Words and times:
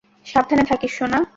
সাবধানে 0.25 0.63
থাকিস, 0.63 0.91
সোনা। 0.97 1.19